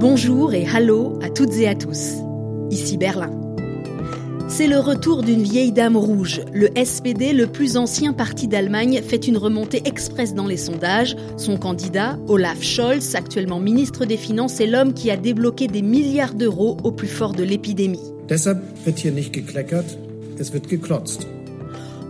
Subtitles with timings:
[0.00, 2.12] Bonjour et hallo à toutes et à tous.
[2.70, 3.32] Ici Berlin.
[4.48, 6.40] C'est le retour d'une vieille dame rouge.
[6.52, 11.16] Le SPD, le plus ancien parti d'Allemagne, fait une remontée express dans les sondages.
[11.36, 16.34] Son candidat, Olaf Scholz, actuellement ministre des Finances, est l'homme qui a débloqué des milliards
[16.34, 18.12] d'euros au plus fort de l'épidémie.
[18.28, 18.60] Deshalb.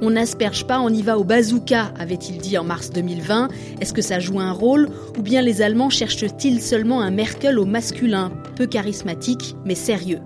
[0.01, 3.49] On n'asperge pas, on y va au bazooka, avait-il dit en mars 2020.
[3.81, 4.89] Est-ce que ça joue un rôle?
[5.19, 10.21] Ou bien les Allemands cherchent-ils seulement un Merkel au masculin, peu charismatique, mais sérieux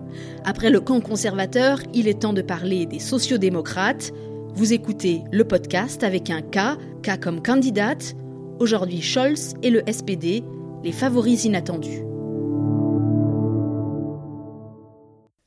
[0.44, 4.12] Après le camp conservateur, il est temps de parler des sociodémocrates.
[4.54, 8.14] Vous écoutez le podcast avec un K, K comme candidate.
[8.60, 10.44] Aujourd'hui, Scholz et le SPD,
[10.84, 12.11] les favoris inattendus.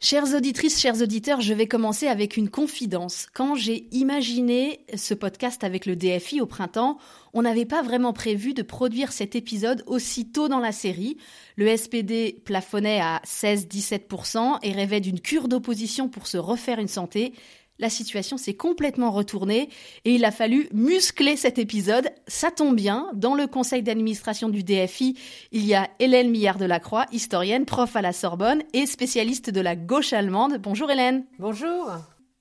[0.06, 3.26] Chères auditrices, chers auditeurs, je vais commencer avec une confidence.
[3.34, 7.00] Quand j'ai imaginé ce podcast avec le DFI au printemps,
[7.34, 11.18] on n'avait pas vraiment prévu de produire cet épisode aussi tôt dans la série.
[11.56, 17.34] Le SPD plafonnait à 16-17% et rêvait d'une cure d'opposition pour se refaire une santé
[17.80, 19.70] la situation s'est complètement retournée
[20.06, 22.10] et il a fallu muscler cet épisode.
[22.28, 25.18] Ça tombe bien, dans le conseil d'administration du DFI,
[25.52, 29.50] il y a Hélène Millard de la Croix, historienne, prof à la Sorbonne et spécialiste
[29.50, 30.58] de la gauche allemande.
[30.60, 31.26] Bonjour Hélène.
[31.40, 31.92] Bonjour.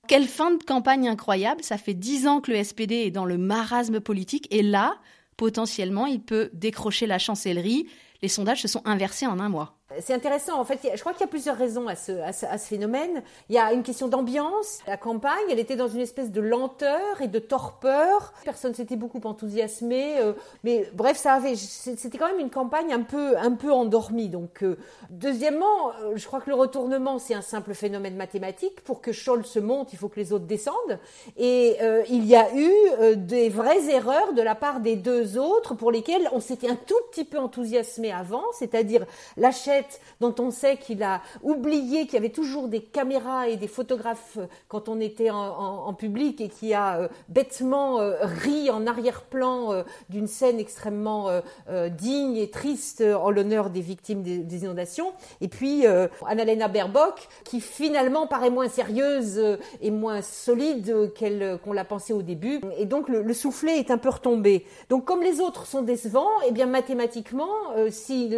[0.06, 1.62] Quelle fin de campagne incroyable.
[1.62, 4.96] Ça fait dix ans que le SPD est dans le marasme politique et là,
[5.36, 7.86] potentiellement, il peut décrocher la chancellerie.
[8.22, 9.78] Les sondages se sont inversés en un mois.
[10.00, 10.58] C'est intéressant.
[10.58, 12.12] En fait, je crois qu'il y a plusieurs raisons à ce,
[12.58, 13.22] phénomène.
[13.48, 14.80] Il y a une question d'ambiance.
[14.86, 18.32] La campagne, elle était dans une espèce de lenteur et de torpeur.
[18.44, 20.18] Personne s'était beaucoup enthousiasmé.
[20.18, 23.36] Euh, mais bref, ça avait, c'était quand même une campagne un peu,
[23.72, 24.28] endormie.
[24.28, 24.76] Donc, euh,
[25.10, 28.82] deuxièmement, euh, je crois que le retournement, c'est un simple phénomène mathématique.
[28.82, 30.98] Pour que Scholz se monte, il faut que les autres descendent.
[31.36, 31.78] Et
[32.08, 36.28] il y a eu des vraies erreurs de la part des deux autres pour lesquelles
[36.32, 39.06] on s'était un tout petit peu enthousiasmé avant, c'est-à-dire
[40.20, 44.38] Dont on sait qu'il a oublié qu'il y avait toujours des caméras et des photographes
[44.38, 49.84] euh, quand on était en, public et qui a euh, bêtement euh, ri en arrière-plan
[50.08, 51.28] d'une scène extrêmement
[51.90, 55.12] digne et triste en l'honneur des victimes des, inondations.
[55.40, 55.86] Et puis
[56.26, 61.12] Annalena Baerbock, qui finalement paraît moins sérieuse et moins solide
[61.62, 62.60] qu'on l'a pensé au début.
[62.78, 64.66] Et donc le, soufflet est un peu retombé.
[64.88, 67.50] Donc comme les autres sont décevants, et eh bien mathématiquement,
[67.90, 68.34] si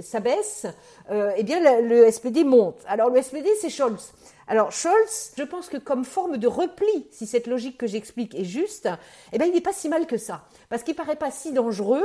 [0.00, 0.66] ça baisse,
[1.10, 2.80] euh, eh bien le, SPD monte.
[2.86, 4.12] Alors le SPD, c'est Scholz.
[4.48, 8.44] Alors Scholz, je pense que comme forme de repli, si cette logique que j'explique est
[8.44, 8.88] juste,
[9.32, 12.04] eh bien il n'est pas si mal que ça, parce qu'il paraît pas si dangereux.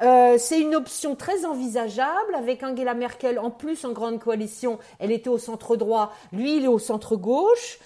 [0.00, 4.78] Euh, c'est une option très envisageable avec Angela Merkel en plus en grande coalition.
[5.00, 7.78] Elle était au centre droit, lui il est au centre gauche.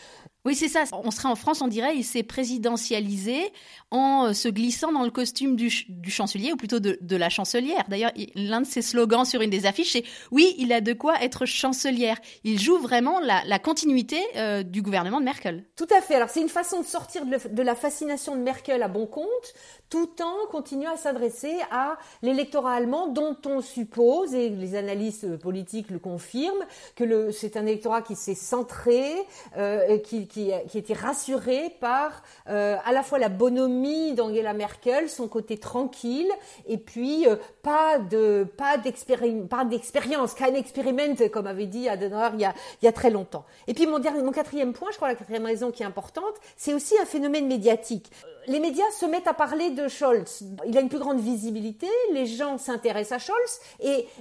[0.47, 0.85] Oui, c'est ça.
[0.93, 3.53] On serait en France, on dirait, il s'est présidentialisé
[3.91, 5.71] en euh, se glissant dans le costume du,
[6.09, 7.85] chancelier, ou plutôt de, la chancelière.
[7.89, 11.21] D'ailleurs, l'un de ses slogans sur une des affiches, c'est «Oui, il a de quoi
[11.21, 12.17] être chancelière».
[12.45, 15.65] Il joue vraiment la, continuité euh, du gouvernement de Merkel.
[15.75, 16.15] Tout à fait.
[16.15, 19.27] Alors, c'est une façon de sortir de, la fascination de Merkel à bon compte,
[19.91, 25.91] tout en continuant à s'adresser à l'électorat allemand dont on suppose, et les analystes politiques
[25.91, 26.65] le confirment,
[26.95, 29.13] que c'est un électorat qui s'est centré,
[29.57, 30.36] euh, qui qui,
[30.69, 36.31] qui était rassuré par euh, à la fois la bonhomie d'Angela Merkel, son côté tranquille,
[36.67, 42.45] et puis euh, pas de pas d'expérience, qu'un expériment, comme avait dit Adenauer il y,
[42.45, 43.45] a, il y a très longtemps.
[43.67, 46.75] Et puis mon, mon quatrième point, je crois la quatrième raison qui est importante, c'est
[46.75, 48.11] aussi un phénomène médiatique
[48.49, 50.45] les médias se mettent à parler de Scholz.
[50.67, 53.61] Il a une plus grande visibilité, les gens s'intéressent à Scholz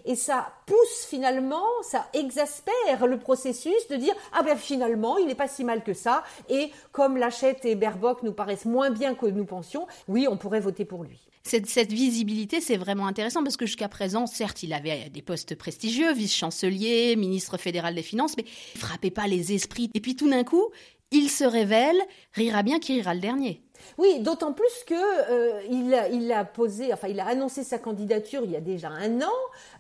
[0.06, 5.36] et, ça pousse finalement, ça exaspère le processus de dire ah ben finalement il n'est
[5.36, 9.26] pas si mal que ça et comme Lachette et Baerbock nous paraissent moins bien que
[9.26, 11.20] nous pensions, oui on pourrait voter pour lui.
[11.44, 15.54] Cette, cette, visibilité, c'est vraiment intéressant parce que jusqu'à présent, certes, il avait des postes
[15.54, 19.92] prestigieux, vice-chancelier, ministre fédéral des Finances, mais il frappait pas les esprits.
[19.94, 20.72] Et puis tout d'un coup,
[21.12, 21.98] il se révèle,
[22.34, 23.62] rira bien qui rira le dernier.
[23.98, 28.52] Oui, d'autant plus que euh, il, a, posé, enfin, il a annoncé sa candidature il
[28.52, 29.34] y a déjà un an,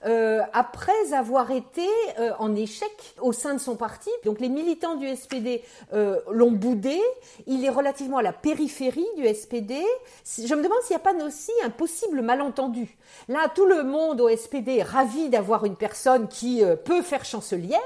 [0.05, 1.87] euh, après avoir été
[2.19, 4.09] euh, en échec au sein de son parti.
[4.23, 5.63] Donc, les militants du SPD
[6.31, 6.99] l'ont boudé.
[7.47, 9.75] Il est relativement à la périphérie du SPD.
[10.25, 12.97] Je me demande s'il n'y a pas aussi un possible malentendu.
[13.27, 17.79] Là, tout le monde au SPD est ravi d'avoir une personne qui peut faire chancelière,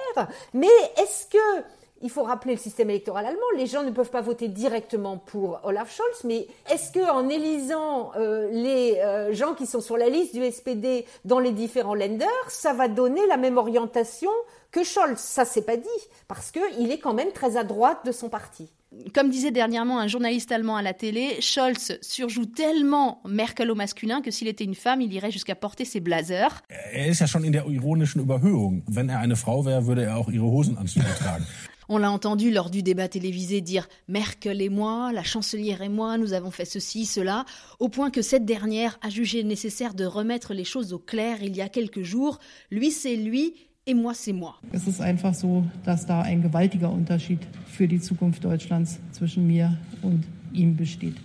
[0.54, 0.68] mais
[0.98, 1.64] est-ce que
[2.02, 3.40] il faut rappeler le système électoral allemand.
[3.58, 8.12] Les gens ne peuvent pas voter directement pour Olaf Scholz, mais est-ce que en élisant
[8.16, 12.28] euh, les euh, gens qui sont sur la liste du SPD dans les différents lenders,
[12.50, 14.32] ça va donner la même orientation
[14.72, 15.20] que Scholz?
[15.20, 15.88] Ça, c'est pas dit,
[16.28, 18.70] parce qu'il est quand même très à droite de son parti.
[19.14, 24.22] Comme disait dernièrement un journaliste allemand à la télé, Scholz surjoue tellement Merkel au masculin
[24.22, 26.64] que s'il était une femme, il irait jusqu'à porter ses blazers.
[26.92, 28.82] Er ist ja schon in der ironischen Überhöhung.
[28.88, 31.46] Wenn er eine Frau wäre, würde er auch ihre Hosenanzüge tragen.
[31.92, 36.20] On l'a entendu lors du débat télévisé dire Merkel et moi, la chancelière et moi,
[36.20, 37.46] nous avons fait ceci, cela,
[37.80, 41.58] au point que cette dernière a jugé nécessaire de remettre les choses au clair il
[41.58, 42.38] y a quelques jours.
[42.70, 43.56] Lui, c'est lui
[43.88, 44.60] et moi, c'est moi.
[44.72, 49.76] Es ist einfach so, dass da ein gewaltiger Unterschied für die Zukunft Deutschlands zwischen mir
[50.04, 51.16] und ihm besteht.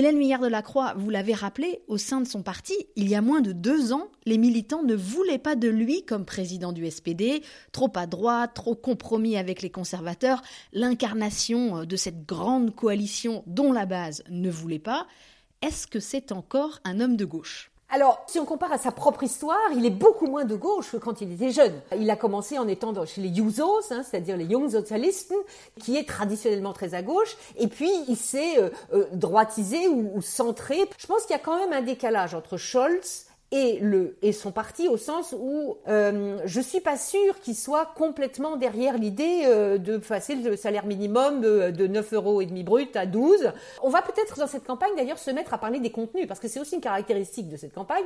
[0.00, 3.14] Hélène Millard de la Croix, vous l'avez rappelé, au sein de son parti, il y
[3.14, 6.90] a moins de deux ans, les militants ne voulaient pas de lui comme président du
[6.90, 10.40] SPD, trop à droite, trop compromis avec les conservateurs,
[10.72, 15.06] l'incarnation de cette grande coalition dont la base ne voulait pas.
[15.60, 17.69] Est-ce que c'est encore un homme de gauche?
[17.92, 20.96] Alors, si on compare à sa propre histoire, il est beaucoup moins de gauche que
[20.96, 21.80] quand il était jeune.
[21.98, 25.36] Il a commencé en étant chez les Jusos, hein, c'est-à-dire les Jungsozialisten,
[25.80, 30.22] qui est traditionnellement très à gauche, et puis il s'est euh, euh, droitisé ou, ou
[30.22, 30.78] centré.
[30.98, 34.52] Je pense qu'il y a quand même un décalage entre Scholz et le et son
[34.52, 39.76] parti au sens où euh, je suis pas sûre qu'il soit complètement derrière l'idée euh,
[39.76, 43.52] de passer le salaire minimum de, de 9 euros et demi brut à 12.
[43.82, 46.46] On va peut-être dans cette campagne d'ailleurs se mettre à parler des contenus parce que
[46.46, 48.04] c'est aussi une caractéristique de cette campagne.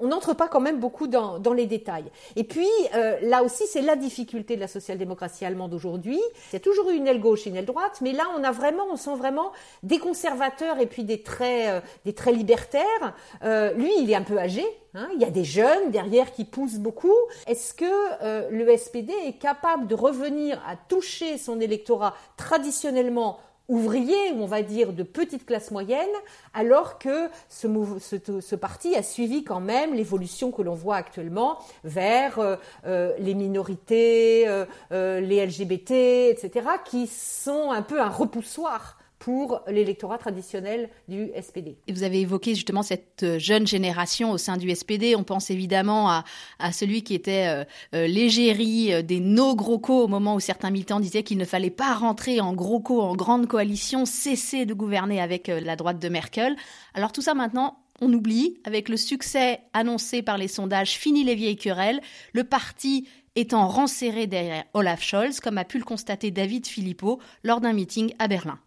[0.00, 2.10] On n'entre pas quand même beaucoup dans, dans les détails.
[2.34, 6.20] Et puis euh, là aussi c'est la difficulté de la social-démocratie allemande aujourd'hui.
[6.50, 8.44] Il y a toujours eu une aile gauche et une aile droite, mais là on
[8.44, 9.52] a vraiment on sent vraiment
[9.82, 13.14] des conservateurs et puis des traits euh, des traits libertaires.
[13.44, 14.64] Euh, lui il est un peu âgé.
[14.98, 17.12] Hein, il y a des jeunes derrière qui poussent beaucoup.
[17.46, 17.84] Est-ce que
[18.22, 23.38] euh, le SPD est capable de revenir à toucher son électorat traditionnellement
[23.68, 26.08] ouvrier, ou on va dire de petite classe moyenne,
[26.54, 32.56] alors que ce, parti a suivi quand même l'évolution que l'on voit actuellement vers euh,
[32.86, 34.46] euh, les minorités,
[34.90, 35.90] les LGBT,
[36.30, 41.76] etc., qui sont un peu un repoussoir pour l'électorat traditionnel du SPD.
[41.86, 45.16] Et vous avez évoqué justement cette jeune génération au sein du SPD.
[45.16, 46.24] On pense évidemment à,
[46.72, 47.64] celui qui était euh,
[47.94, 51.44] euh, l'égérie euh, des no gros co au moment où certains militants disaient qu'il ne
[51.44, 55.76] fallait pas rentrer en gros co, en grande coalition, cesser de gouverner avec euh, la
[55.76, 56.56] droite de Merkel.
[56.94, 61.34] Alors tout ça maintenant, on oublie, avec le succès annoncé par les sondages, fini les
[61.34, 62.00] vieilles querelles,
[62.32, 67.60] le parti étant renserré derrière Olaf Scholz, comme a pu le constater David Philippot lors
[67.60, 68.58] d'un meeting à Berlin.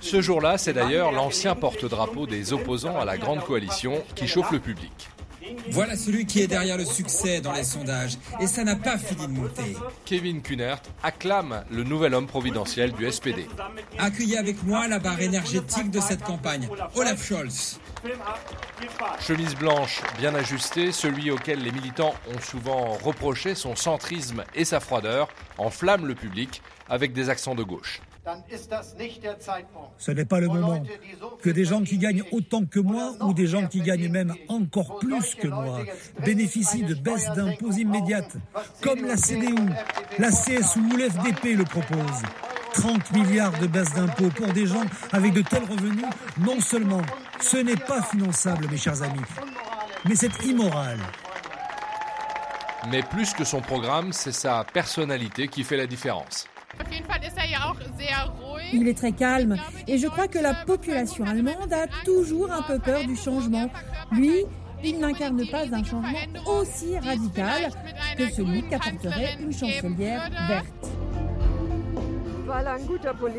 [0.00, 4.60] Ce jour-là, c'est d'ailleurs l'ancien porte-drapeau des opposants à la grande coalition qui chauffe le
[4.60, 5.08] public.
[5.70, 8.16] Voilà celui qui est derrière le succès dans les sondages.
[8.40, 9.76] Et ça n'a pas fini de monter.
[10.04, 13.46] Kevin Kunert acclame le nouvel homme providentiel du SPD.
[13.98, 17.78] Accueillez avec moi la barre énergétique de cette campagne, Olaf Scholz.
[19.20, 24.80] Chemise blanche bien ajustée, celui auquel les militants ont souvent reproché son centrisme et sa
[24.80, 25.28] froideur,
[25.58, 28.00] enflamme le public avec des accents de gauche.
[29.98, 30.82] Ce n'est pas le moment
[31.42, 34.98] que des gens qui gagnent autant que moi ou des gens qui gagnent même encore
[34.98, 35.80] plus que moi
[36.24, 38.36] bénéficient de baisses d'impôts immédiates,
[38.80, 39.54] comme la CDU,
[40.18, 42.22] la CSU ou l'FDP le proposent.
[42.72, 46.06] 30 milliards de baisses d'impôts pour des gens avec de tels revenus,
[46.38, 47.02] non seulement
[47.40, 49.20] ce n'est pas finançable, mes chers amis,
[50.06, 50.98] mais c'est immoral.
[52.90, 56.48] Mais plus que son programme, c'est sa personnalité qui fait la différence.
[58.72, 59.56] Il est très calme
[59.86, 63.70] et je crois que la population allemande a toujours un peu peur du changement.
[64.12, 64.44] Lui,
[64.82, 67.70] il n'incarne pas un changement aussi radical
[68.16, 70.90] que celui qu'apporterait une chancelière verte.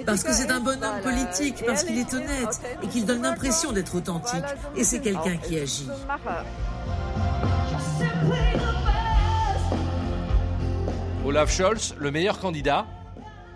[0.05, 3.71] Parce que c'est un bon homme politique, parce qu'il est honnête et qu'il donne l'impression
[3.71, 4.43] d'être authentique.
[4.75, 5.88] Et c'est quelqu'un qui agit.
[11.24, 12.86] Olaf Scholz, le meilleur candidat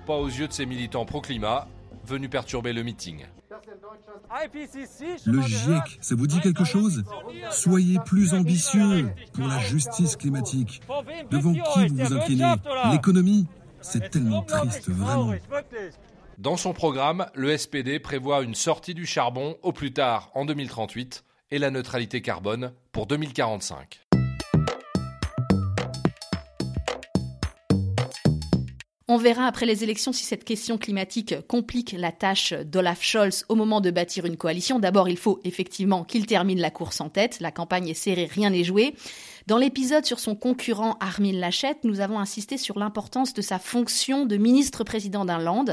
[0.10, 1.68] Pas aux yeux de ses militants pro-climat,
[2.04, 3.28] venus perturber le meeting.
[5.28, 7.04] Le GIEC, ça vous dit quelque chose
[7.52, 10.82] Soyez plus ambitieux pour la justice climatique.
[11.30, 12.56] Devant qui vous vous inclinez
[12.92, 13.46] L'économie
[13.82, 15.36] C'est tellement triste, vraiment.
[16.40, 21.24] Dans son programme, le SPD prévoit une sortie du charbon au plus tard en 2038
[21.52, 24.09] et la neutralité carbone pour 2045.
[29.12, 33.56] On verra après les élections si cette question climatique complique la tâche d'Olaf Scholz au
[33.56, 34.78] moment de bâtir une coalition.
[34.78, 37.40] D'abord, il faut effectivement qu'il termine la course en tête.
[37.40, 38.94] La campagne est serrée, rien n'est joué.
[39.50, 44.28] Dans l'épisode sur son concurrent Armin Laschet, nous avons insisté sur l'importance de sa fonction
[44.28, 45.66] de ministre-président d'un land.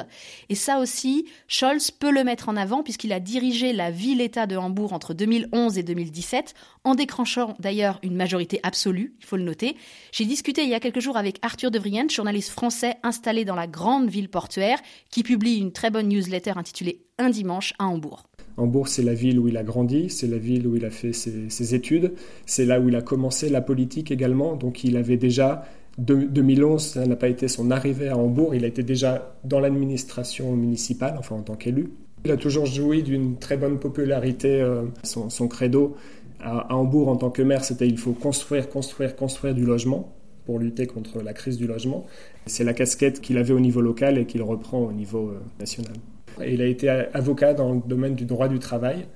[0.48, 4.56] Et ça aussi, Scholz peut le mettre en avant puisqu'il a dirigé la ville-État de
[4.56, 6.54] Hambourg entre 2011 et 2017,
[6.84, 9.76] en déclenchant d'ailleurs une majorité absolue, il faut le noter.
[10.10, 13.56] J'ai discuté il y a quelques jours avec Arthur de Vrienne, journaliste français installé dans
[13.56, 14.78] la grande ville portuaire,
[15.10, 18.24] qui publie une très bonne newsletter intitulée Un dimanche à Hambourg.
[18.58, 21.14] Hambourg, c'est la ville où il a grandi, c'est la ville où il a fait
[21.14, 22.12] ses, études,
[22.44, 24.54] c'est là où il a commencé la politique également.
[24.54, 25.64] Donc il avait déjà,
[25.96, 30.54] 2011, ça n'a pas été son arrivée à Hambourg, il a été déjà dans l'administration
[30.54, 31.90] municipale, enfin en tant qu'élu.
[32.26, 34.60] Il a toujours joui d'une très bonne popularité.
[34.60, 35.96] Euh, son, credo
[36.40, 40.12] à, Hambourg en tant que maire, c'était il faut construire, construire, construire du logement
[40.44, 42.04] pour lutter contre la crise du logement.
[42.44, 45.94] C'est la casquette qu'il avait au niveau local et qu'il reprend au niveau euh, national.
[46.44, 49.06] Il a été avocat dans le domaine du droit du travail.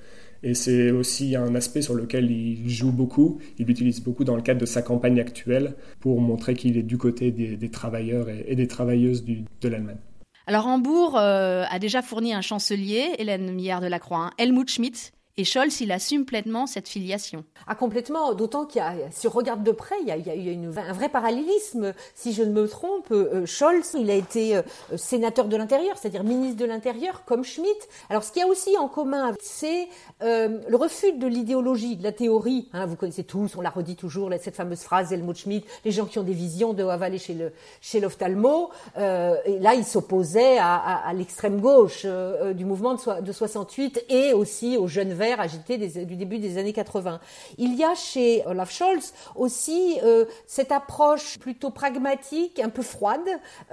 [0.43, 3.39] Et c'est aussi un aspect sur lequel il joue beaucoup.
[3.59, 6.97] Il l'utilise beaucoup dans le cadre de sa campagne actuelle pour montrer qu'il est du
[6.97, 9.99] côté des, travailleurs et, des travailleuses de l'Allemagne.
[10.47, 14.69] Alors Hambourg euh, a déjà fourni un chancelier, Hélène Millard de la Croix, hein, Helmut
[14.69, 15.11] Schmidt,
[15.41, 17.43] et Scholz, il assume pleinement cette filiation.
[17.65, 18.35] Ah, complètement.
[18.35, 21.09] D'autant qu'il y a, si on regarde de près, il y a, il un vrai
[21.09, 21.95] parallélisme.
[22.13, 24.61] Si je ne me trompe, euh, Scholz, il a été euh,
[24.97, 27.89] sénateur de l'Intérieur, c'est-à-dire ministre de l'Intérieur, comme Schmitt.
[28.11, 29.87] Alors, ce qu'il y a aussi en commun, c'est
[30.21, 32.69] euh, le refus de l'idéologie, de la théorie.
[32.73, 36.05] Hein, vous connaissez tous, on l'a redit toujours, cette fameuse phrase Helmut Schmidt, les gens
[36.05, 38.69] qui ont des visions doivent aller chez le chez l'ophtalmo.
[38.95, 42.05] et là, il s'opposait à, l'extrême gauche
[42.53, 47.19] du mouvement de, de 68 et aussi aux jeunes agité du début des années 80.
[47.57, 53.19] Il y a chez Olaf Scholz aussi euh, cette approche plutôt pragmatique, un peu froide,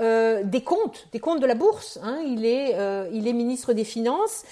[0.01, 1.99] euh, des comptes, des comptes de la bourse.
[2.03, 2.21] Hein.
[2.27, 4.45] Il, est, euh, il est ministre des Finances,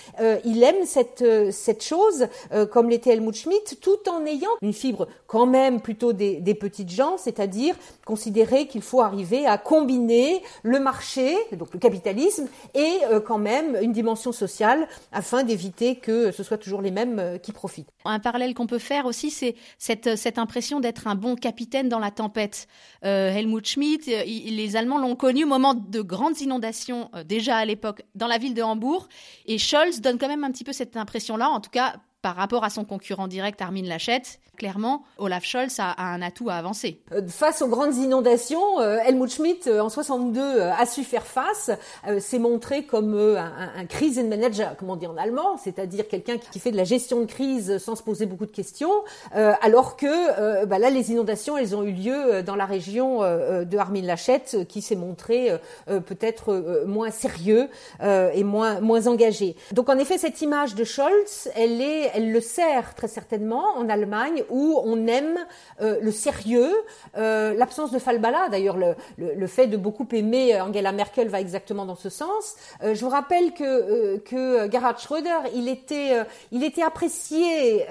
[0.44, 2.26] il aime cette, chose,
[2.70, 6.90] comme l'était Helmut Schmidt, tout en ayant une fibre quand même plutôt des, des petites
[6.90, 13.38] gens, c'est-à-dire considérer qu'il faut arriver à combiner le marché, donc le capitalisme, et quand
[13.38, 17.88] même une dimension sociale afin d'éviter que ce soit toujours mêmes euh, qui profitent.
[18.04, 21.98] Un parallèle qu'on peut faire aussi, c'est cette, cette impression d'être un bon capitaine dans
[21.98, 22.66] la tempête.
[23.04, 27.64] Euh, Helmut Schmidt, euh, les Allemands l'ont connu au moment de grandes inondations, déjà à
[27.64, 29.08] l'époque, dans la ville de Hambourg.
[29.46, 32.64] Et Scholz donne quand même un petit peu cette impression-là, en tout cas par rapport
[32.64, 34.22] à son concurrent direct Armin Laschet,
[34.56, 36.98] clairement, Olaf Scholz a, un atout à avancer.
[37.12, 41.70] Euh, face aux grandes inondations, euh, Helmut Schmidt, euh, en 62, a su faire face,
[42.18, 46.72] s'est montré comme un, un Krisenmanager, comme on dit en allemand, c'est-à-dire quelqu'un qui fait
[46.72, 48.90] de la gestion de crise sans se poser beaucoup de questions,
[49.32, 54.02] alors que bah là, les inondations, elles ont eu lieu dans la région de Armin
[54.02, 55.52] Laschet, qui s'est montré
[55.86, 57.68] peut-être moins sérieux
[58.02, 59.56] et moins, moins engagé.
[59.72, 63.88] Donc en effet, cette image de Scholz, elle est elle le sert très certainement en
[63.90, 65.38] Allemagne où on aime
[65.82, 66.72] euh, le sérieux,
[67.16, 68.48] euh, l'absence de falbala.
[68.48, 72.56] D'ailleurs, le, fait de beaucoup aimer Angela Merkel va exactement dans ce sens.
[72.82, 77.84] Euh, je vous rappelle que, que Gerhard Schröder, il était, il était apprécié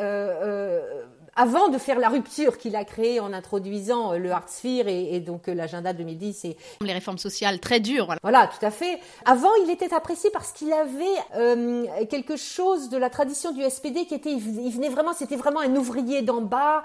[1.36, 5.20] avant de faire la rupture qu'il a créée en introduisant euh, le Hartz et, et
[5.20, 8.16] donc euh, l'agenda 2010 et les réformes sociales très dures.
[8.22, 8.48] Voilà.
[8.48, 9.00] tout à fait.
[9.26, 11.04] Avant, il était apprécié parce qu'il avait
[11.36, 15.60] euh, quelque chose de la tradition du SPD qui était, il venait vraiment, c'était vraiment
[15.60, 16.84] un ouvrier d'en bas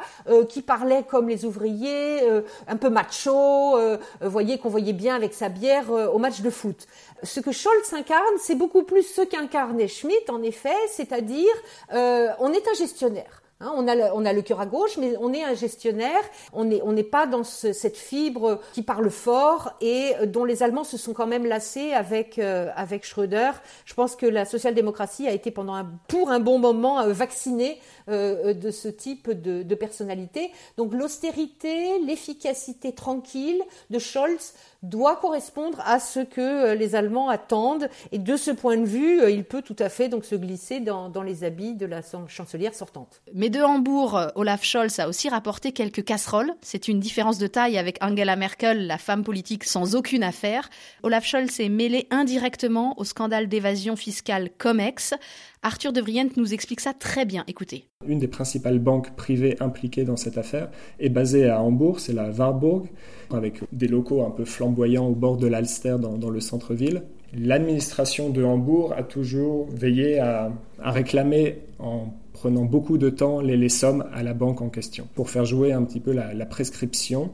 [0.49, 2.21] qui parlait comme les ouvriers,
[2.67, 3.79] un peu macho,
[4.21, 6.87] voyez qu'on voyait bien avec sa bière au match de foot.
[7.23, 11.55] Ce que Scholz incarne, c'est beaucoup plus ce qu'incarnait Schmitt, en effet, c'est-à-dire
[11.93, 13.40] on est un gestionnaire.
[13.61, 16.23] Hein, on, a le, on a le cœur à gauche, mais on est un gestionnaire.
[16.55, 20.97] On n'est on pas dans cette fibre qui parle fort et dont les Allemands se
[20.97, 23.51] sont quand même lassés avec euh, avec Schröder.
[23.85, 27.81] Je pense que la social-démocratie a été pendant un, pour un bon moment euh, vaccinée
[28.11, 30.51] euh, de ce type de, personnalité.
[30.77, 37.89] Donc l'austérité, l'efficacité tranquille de Scholz doit correspondre à ce que euh, les Allemands attendent.
[38.13, 40.81] Et de ce point de vue, euh, il peut tout à fait donc se glisser
[40.81, 43.21] dans, dans les habits de la chancelière sortante.
[43.35, 46.55] Mais de Hambourg, euh, Olaf Scholz a aussi rapporté quelques casseroles.
[46.63, 50.71] C'est une différence de taille avec Angela Merkel, la femme politique sans aucune affaire.
[51.03, 55.15] Olaf Scholz est mêlé indirectement au scandale d'évasion fiscale Comex.
[55.63, 57.45] Arthur de Vriente nous explique ça très bien.
[57.47, 57.85] Écoutez.
[58.07, 62.31] Une des principales banques privées impliquées dans cette affaire est basée à Hambourg, c'est la
[62.31, 62.89] Warburg,
[63.31, 67.03] avec des locaux un peu flamboyants au bord de l'Alster dans, le centre-ville.
[67.35, 74.07] L'administration de Hambourg a toujours veillé à, réclamer en prenant beaucoup de temps les, sommes
[74.15, 77.33] à la banque en question pour faire jouer un petit peu la prescription.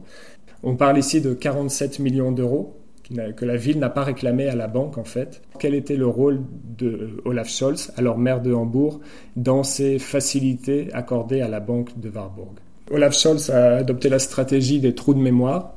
[0.63, 2.75] On parle ici de 47 millions d'euros
[3.35, 5.41] que la ville n'a pas réclamé à la banque en fait.
[5.59, 6.41] Quel était le rôle
[6.77, 8.99] de Olaf Scholz, alors maire de Hambourg,
[9.35, 12.53] dans ces facilités accordées à la banque de Warburg?
[12.91, 15.73] Olaf Scholz a adopté la stratégie des trous de mémoire,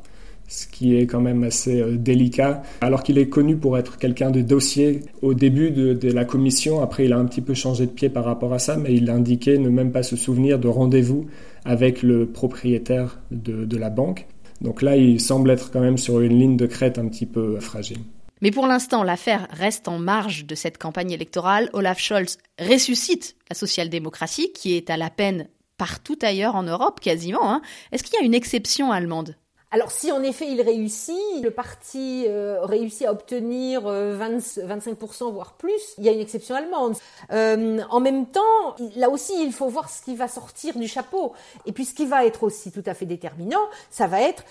[0.48, 4.30] ce qui est quand même assez euh, délicat, alors qu'il est connu pour être quelqu'un
[4.30, 6.82] de dossier au début de, la commission.
[6.82, 9.08] Après, il a un petit peu changé de pied par rapport à ça, mais il
[9.10, 11.26] a indiqué ne même pas se souvenir de rendez-vous
[11.64, 14.26] avec le propriétaire de la banque.
[14.60, 17.58] Donc là, il semble être quand même sur une ligne de crête un petit peu
[17.60, 17.98] fragile.
[18.42, 21.68] Mais pour l'instant, l'affaire reste en marge de cette campagne électorale.
[21.72, 27.52] Olaf Scholz ressuscite la social-démocratie, qui est à la peine partout ailleurs en Europe, quasiment.
[27.52, 27.62] Hein.
[27.92, 29.36] Est-ce qu'il y a une exception allemande?
[29.72, 34.18] Alors si en effet il réussit, le parti euh, réussit à obtenir 20, euh,
[34.66, 36.96] 25% voire plus, il y a une exception allemande.
[37.30, 41.34] Euh, en même temps, là aussi il faut voir ce qui va sortir du chapeau.
[41.66, 44.44] Et puis ce qui va être aussi tout à fait déterminant, ça va être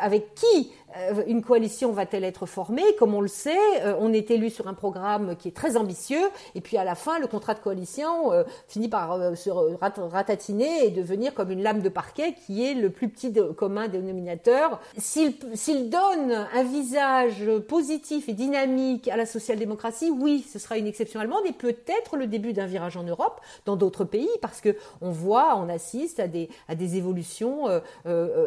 [0.00, 0.87] avec qui euh,
[1.26, 4.74] une coalition va-t-elle être formée Comme on le sait, euh, on est élu sur un
[4.74, 8.44] programme qui est très ambitieux, et puis à la fin, le contrat de coalition euh,
[8.68, 13.08] finit par se ratatiner et devenir comme une lame de parquet qui est le plus
[13.08, 14.80] petit commun dénominateur.
[14.96, 21.20] S'il donne un visage positif et dynamique à la social-démocratie, oui, ce sera une exception
[21.20, 25.10] allemande et peut-être le début d'un virage en Europe, dans d'autres pays, parce que on
[25.10, 26.48] voit, on assiste à des,
[26.96, 27.66] évolutions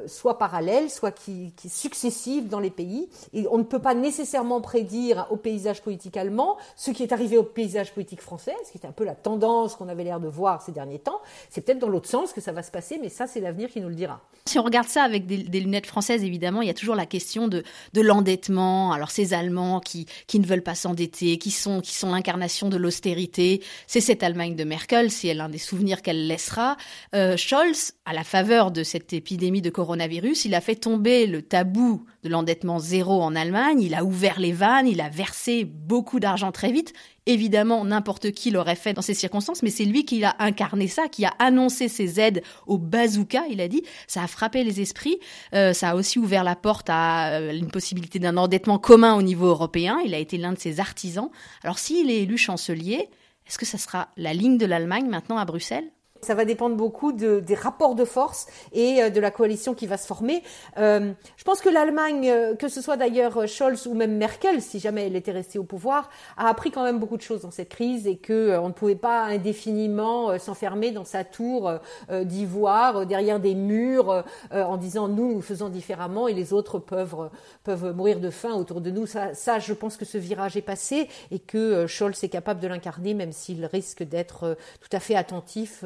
[0.07, 3.09] soit parallèles, soit qui successives dans les pays.
[3.33, 7.37] Et on ne peut pas nécessairement prédire au paysage politique allemand ce qui est arrivé
[7.37, 10.27] au paysage politique français, ce qui est un peu la tendance qu'on avait l'air de
[10.27, 11.21] voir ces derniers temps.
[11.49, 13.81] C'est peut-être dans l'autre sens que ça va se passer, mais ça, c'est l'avenir qui
[13.81, 14.21] nous le dira.
[14.45, 17.47] Si on regarde ça avec des, lunettes françaises, évidemment, il y a toujours la question
[17.47, 18.91] de, de l'endettement.
[18.91, 23.61] Alors ces Allemands qui, ne veulent pas s'endetter, qui sont, qui sont l'incarnation de l'austérité,
[23.85, 26.77] c'est cette Allemagne de Merkel, c'est l'un des souvenirs qu'elle laissera.
[27.13, 31.41] Euh, Scholz, à la faveur de cette épidémie de coronavirus, il a fait tomber le
[31.41, 36.19] tabou de l'endettement zéro en Allemagne, il a ouvert les vannes, il a versé beaucoup
[36.19, 36.93] d'argent très vite.
[37.25, 41.07] Évidemment, n'importe qui l'aurait fait dans ces circonstances, mais c'est lui qui a incarné ça,
[41.07, 43.83] qui a annoncé ses aides au bazooka, il a dit.
[44.07, 45.19] Ça a frappé les esprits.
[45.53, 49.21] Euh, ça a aussi ouvert la porte à euh, une possibilité d'un endettement commun au
[49.21, 49.99] niveau européen.
[50.05, 51.29] Il a été l'un de ses artisans.
[51.63, 53.09] Alors s'il est élu chancelier,
[53.47, 55.91] est-ce que ça sera la ligne de l'Allemagne maintenant à Bruxelles?
[56.21, 59.87] Ça va dépendre beaucoup de, des rapports de force et euh, de la coalition qui
[59.87, 60.43] va se former.
[60.77, 64.79] Euh, je pense que l'Allemagne, euh, que ce soit d'ailleurs Scholz ou même Merkel, si
[64.79, 67.69] jamais elle était restée au pouvoir, a appris quand même beaucoup de choses dans cette
[67.69, 71.71] crise et que on ne pouvait pas indéfiniment s'enfermer dans sa tour
[72.09, 77.29] d'ivoire derrière des murs en disant nous nous faisons différemment et les autres peuvent
[77.63, 79.05] peuvent mourir de faim autour de nous.
[79.05, 82.67] Ça, ça je pense que ce virage est passé et que Scholz est capable de
[82.67, 85.83] l'incarner, même s'il risque d'être tout à fait attentif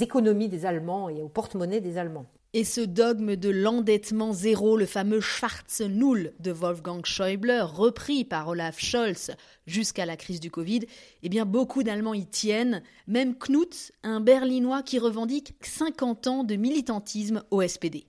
[0.00, 2.26] économies des Allemands et au porte-monnaie des Allemands.
[2.54, 8.48] Et ce dogme de l'endettement zéro, le fameux Schwarze Null de Wolfgang Schäuble, repris par
[8.48, 9.30] Olaf Scholz
[9.66, 10.80] jusqu'à la crise du Covid,
[11.22, 16.56] eh bien beaucoup d'Allemands y tiennent, même Knut, un Berlinois qui revendique 50 ans de
[16.56, 18.04] militantisme au SPD.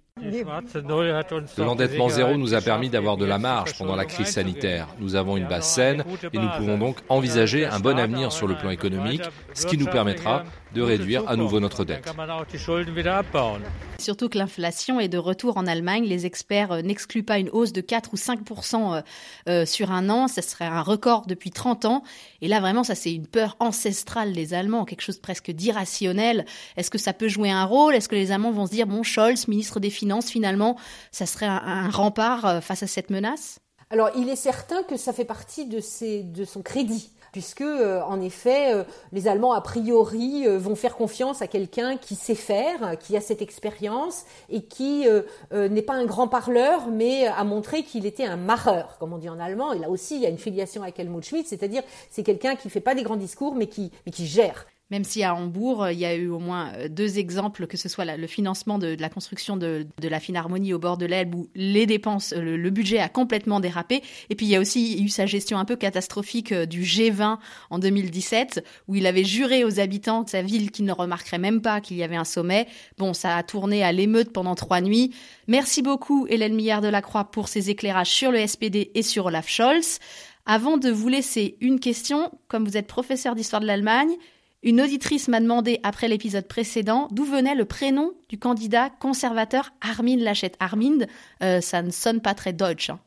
[1.57, 4.87] L'endettement zéro nous a permis d'avoir de la marge pendant la crise sanitaire.
[4.99, 8.55] Nous avons une base saine et nous pouvons donc envisager un bon avenir sur le
[8.55, 9.23] plan économique,
[9.53, 12.05] ce qui nous permettra de réduire à nouveau notre dette.
[13.99, 16.03] Surtout que l'inflation est de retour en Allemagne.
[16.03, 19.01] Les experts euh, n'excluent pas une hausse de 4 ou 5% euh,
[19.47, 20.27] euh, sur un an.
[20.27, 22.03] Ce serait un record depuis 30 ans.
[22.41, 26.45] Et là, vraiment, ça, c'est une peur ancestrale des Allemands, quelque chose presque d'irrationnel.
[26.75, 27.95] Est-ce que ça peut jouer un rôle?
[27.95, 30.77] Est-ce que les Allemands vont se dire, bon, Scholz, ministre des Finances, finalement,
[31.11, 33.59] ça serait un, rempart face à cette menace?
[33.89, 35.79] Alors, il est certain que ça fait partie de,
[36.23, 40.95] de son crédit puisque euh, en effet euh, les Allemands a priori euh, vont faire
[40.95, 45.05] confiance à quelqu'un qui sait faire, qui a cette expérience et qui
[45.51, 49.29] n'est pas un grand parleur, mais a montré qu'il était un marreur, comme on dit
[49.29, 49.73] en allemand.
[49.73, 52.69] Et là aussi, il y a une filiation avec Helmut Schmidt, c'est-à-dire c'est quelqu'un qui
[52.69, 54.67] fait pas des grands discours, mais qui mais qui gère.
[54.91, 57.89] Même si à Hambourg, il y a eu au moins euh, deux exemples, que ce
[57.89, 61.85] soit le financement de, la construction de, la Philharmonie au bord de l'Elbe, où les
[61.85, 64.03] dépenses, euh, le, budget a complètement dérapé.
[64.29, 67.37] Et puis il y a aussi eu sa gestion un peu catastrophique euh, du G20
[67.69, 71.61] en 2017, où il avait juré aux habitants de sa ville qu'ils ne remarqueraient même
[71.61, 72.67] pas qu'il y avait un sommet.
[72.97, 75.15] Bon, ça a tourné à l'émeute pendant trois nuits.
[75.47, 79.25] Merci beaucoup, Hélène Millard de la Croix, pour ces éclairages sur le SPD et sur
[79.25, 79.99] Olaf Scholz.
[80.45, 84.11] Avant de vous laisser une question, comme vous êtes professeur d'histoire de l'Allemagne,
[84.63, 90.17] une auditrice m'a demandé après l'épisode précédent d'où venait le prénom du candidat conservateur Armin
[90.17, 90.53] Laschet.
[90.59, 91.05] Armin,
[91.41, 92.89] euh, ça ne sonne pas très deutsch.
[92.89, 92.99] Hein.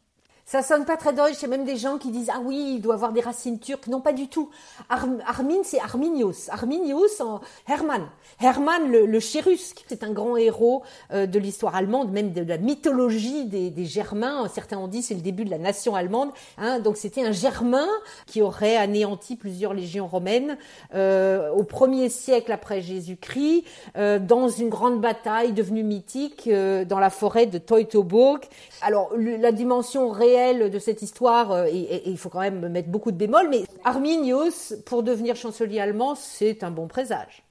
[0.48, 1.38] Ça sonne pas très deutsch.
[1.38, 3.58] Il y a même des gens qui disent ah oui, il doit avoir des racines
[3.58, 3.88] turques.
[3.88, 4.48] Non, pas du tout.
[4.88, 6.48] Armin, c'est Arminius.
[6.50, 8.06] Arminius en Hermann.
[8.40, 9.84] Hermann le, le Chérusque.
[9.88, 14.46] C'est un grand héros euh, de l'histoire allemande, même de la mythologie des, des Germains.
[14.46, 16.30] Certains ont dit c'est le début de la nation allemande.
[16.58, 16.78] Hein.
[16.78, 17.88] Donc c'était un Germain
[18.26, 20.58] qui aurait anéanti plusieurs légions romaines
[20.94, 23.64] euh, au premier siècle après Jésus-Christ,
[23.96, 28.42] euh, dans une grande bataille devenue mythique euh, dans la forêt de Teutoburg.
[28.80, 33.10] Alors la dimension réelle de cette histoire, euh, et, il faut quand même mettre beaucoup
[33.10, 37.42] de bémols, mais Arminius, pour devenir chancelier allemand, c'est un bon présage.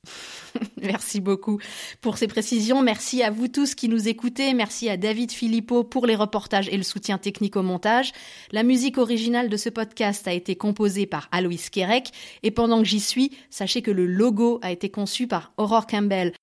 [0.81, 1.59] Merci beaucoup
[2.01, 2.81] pour ces précisions.
[2.81, 4.53] Merci à vous tous qui nous écoutez.
[4.53, 8.13] Merci à David Philippot pour les reportages et le soutien technique au montage.
[8.51, 12.11] La musique originale de ce podcast a été composée par Aloïs Kerek.
[12.43, 16.33] Et pendant que j'y suis, sachez que le logo a été conçu par Aurore Campbell.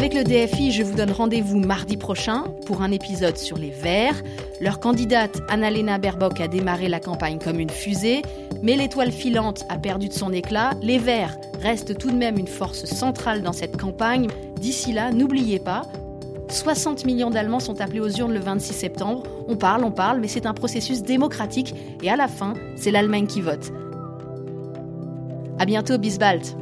[0.00, 4.22] Avec le DFI, je vous donne rendez-vous mardi prochain pour un épisode sur les Verts.
[4.58, 8.22] Leur candidate, Annalena Baerbock, a démarré la campagne comme une fusée,
[8.62, 10.70] mais l'étoile filante a perdu de son éclat.
[10.80, 14.28] Les Verts restent tout de même une force centrale dans cette campagne.
[14.58, 15.82] D'ici là, n'oubliez pas,
[16.48, 19.24] 60 millions d'Allemands sont appelés aux urnes le 26 septembre.
[19.48, 23.26] On parle, on parle, mais c'est un processus démocratique et à la fin, c'est l'Allemagne
[23.26, 23.70] qui vote.
[25.58, 26.56] À bientôt, Bisbalt.